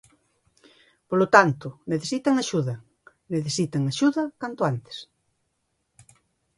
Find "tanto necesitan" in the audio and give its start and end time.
1.35-2.35